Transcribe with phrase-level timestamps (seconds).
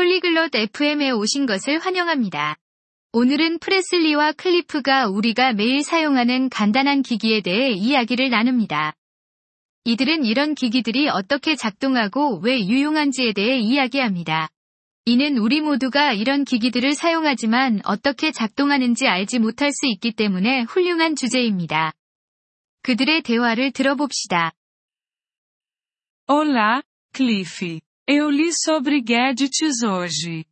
[0.00, 2.56] 폴리글롯 FM에 오신 것을 환영합니다.
[3.12, 8.94] 오늘은 프레슬리와 클리프가 우리가 매일 사용하는 간단한 기기에 대해 이야기를 나눕니다.
[9.84, 14.48] 이들은 이런 기기들이 어떻게 작동하고 왜 유용한지에 대해 이야기합니다.
[15.04, 21.92] 이는 우리 모두가 이런 기기들을 사용하지만 어떻게 작동하는지 알지 못할 수 있기 때문에 훌륭한 주제입니다.
[22.84, 24.52] 그들의 대화를 들어봅시다.
[26.26, 26.80] Olá,
[27.14, 27.80] Cliff.
[28.09, 30.45] Eu li sobre gadgets hoje.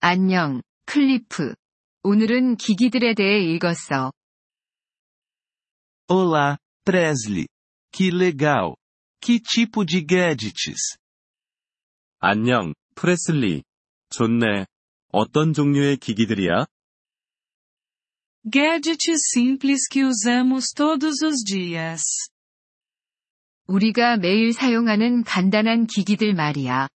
[0.00, 1.54] 안녕, 클리프.
[2.02, 4.12] 오늘은 기기들에 대해 읽었어.
[6.08, 7.46] Olá, Presley.
[7.92, 8.76] Que legal.
[9.20, 10.96] Que tipo de gadgets?
[12.20, 13.62] 안녕, 프레슬리.
[14.10, 14.66] 좋네.
[15.12, 16.66] 어떤 종류의 기기들이야?
[18.50, 22.02] Gadgets simples que usamos todos os dias.
[23.69, 26.87] 우리가 매일 사용하는 간단한 기기들 말이야.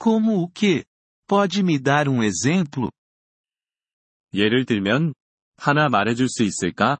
[0.00, 0.84] Como o que?
[1.28, 2.90] Pode me dar um exemplo?
[4.32, 5.12] 예를 들면,
[5.58, 6.96] 하나 말해줄 수 있을까?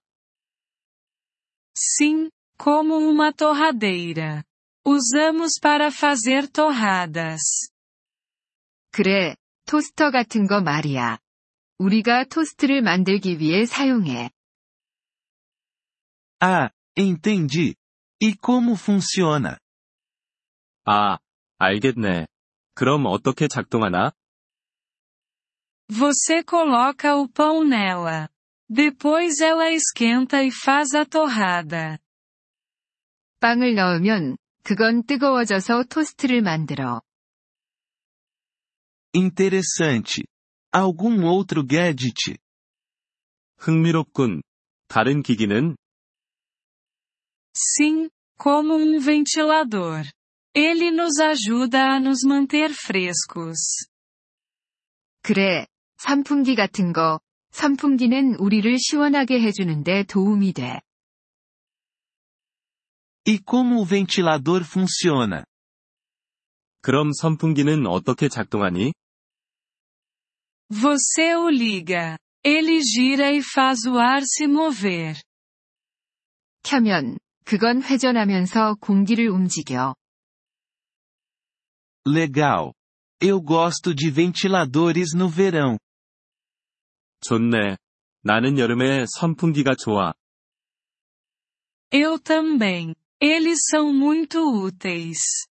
[1.75, 4.45] Sim, como uma torradeira.
[4.85, 7.71] Usamos para fazer torradas.
[8.91, 11.19] 그래, 토스터 같은 거 말이야.
[11.79, 14.31] 우리가 토스트를 만들기 위해 사용해.
[16.39, 17.76] Ah, entendi.
[18.22, 19.58] E como funciona?
[20.86, 21.20] 아,
[21.60, 22.28] 알겠네.
[22.74, 24.12] 그럼 어떻게 작동하나?
[25.90, 28.30] Você coloca o pão nela.
[28.70, 31.98] Depois ela esquenta e faz a torrada.
[33.40, 37.02] 빵을 넣으면 그건 뜨거워져서 토스트를 만들어.
[39.14, 40.26] Interessante.
[40.72, 42.38] Algum outro gadget?
[43.58, 44.42] 흥미롭군.
[44.88, 45.78] 다른 기기는?
[47.56, 50.06] Sim, como um ventilador.
[50.54, 53.88] Ele nos ajuda a nos manter frescos.
[55.22, 57.20] 그래, 선풍기 같은 거.
[57.52, 60.82] 선풍기는 우리를 시원하게 해주는데 도움이 돼.
[63.28, 65.44] E como o ventilador funciona?
[66.82, 68.94] 그럼 선풍기는 어떻게 작동하니?
[70.70, 72.18] Você o liga.
[72.44, 75.22] Ele gira e faz o ar se mover.
[76.64, 79.95] 켜면, 그건 회전하면서 공기를 움직여.
[82.07, 82.73] Legal.
[83.21, 85.79] Eu gosto de ventiladores no verão.
[87.21, 87.77] 좋네.
[88.25, 90.13] 나는 여름에 선풍기가 좋아.
[91.93, 92.95] Eu também.
[93.21, 95.47] Eles são muito úteis.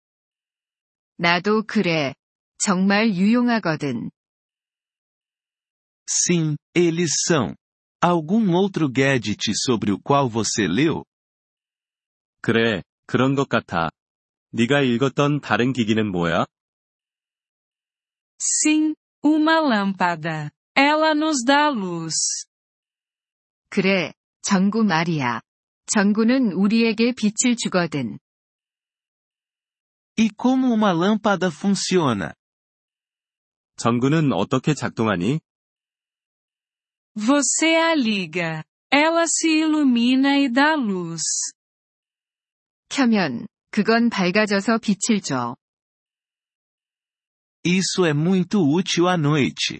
[1.17, 2.13] 나도 그래.
[2.57, 4.11] 정말 유용하거든.
[6.09, 7.55] Sim, eles são.
[8.01, 11.05] Algum outro gadget sobre o qual você leu?
[12.41, 13.89] 그래, 그런 것 같아.
[14.51, 16.45] 네가 읽었던 다른 기기는 뭐야?
[18.39, 20.49] Sim, uma lâmpada.
[20.75, 22.47] Ela nos dá luz.
[23.69, 25.41] 그래, 전구 말이야.
[25.85, 28.17] 전구는 우리에게 빛을 주거든.
[30.17, 32.33] E como uma lâmpada funciona?
[33.77, 35.39] 전구는 어떻게 작동하니?
[37.15, 38.63] Você a liga.
[38.91, 41.21] Ela se ilumina e dá luz.
[42.91, 45.55] 켜면, 그건 밝아져서 빛을 줘.
[47.63, 49.79] Isso é muito útil à noite.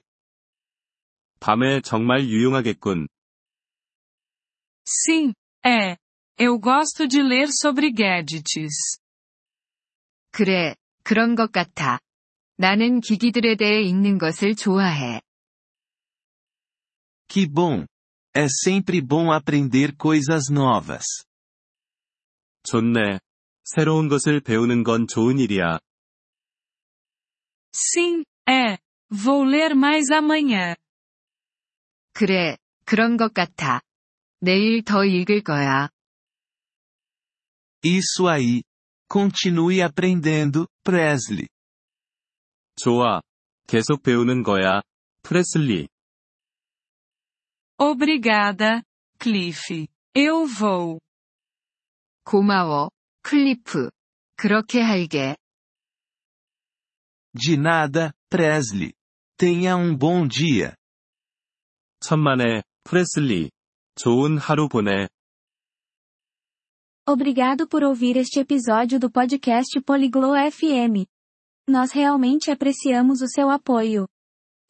[1.41, 3.07] 밤에 정말 유용하겠군.
[4.88, 5.33] Sim,
[5.66, 5.97] é.
[6.38, 8.97] Eu gosto de ler sobre gadgets.
[10.31, 11.99] 그래, 그런 것 같아.
[12.57, 15.22] 나는 기기들에 대해 읽는 것을 좋아해.
[17.28, 17.85] Que bom!
[18.33, 21.03] É sempre bom aprender coisas novas.
[22.63, 23.19] 좋네.
[23.63, 25.79] 새로운 것을 배우는 건 좋은 일이야.
[27.73, 28.77] Sim, é.
[29.09, 30.75] Vou ler mais amanhã.
[32.13, 33.81] 그래, 그런 것 같아.
[34.41, 35.89] 내일 더 읽을 거야.
[37.83, 38.63] Isso aí.
[39.11, 41.47] Continue aprendendo, Presley.
[42.75, 43.22] 좋아.
[43.67, 44.81] 계속 배우는 거야.
[45.23, 45.87] 프레슬리.
[47.78, 48.84] Obrigada,
[49.19, 49.87] Cliff.
[50.16, 50.99] Eu vou.
[52.24, 52.91] 고마워,
[53.22, 53.91] 클리프.
[54.36, 55.36] 그렇게 할게.
[57.34, 58.92] De nada, Presley.
[59.38, 60.74] Tenha um bom dia.
[62.00, 63.50] 천만에, 프레슬리.
[63.94, 65.09] 좋은 하루 보내.
[67.09, 71.06] Obrigado por ouvir este episódio do podcast Poliglo FM.
[71.68, 74.06] Nós realmente apreciamos o seu apoio.